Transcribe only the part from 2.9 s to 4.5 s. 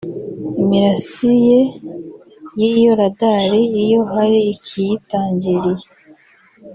radari iyo hari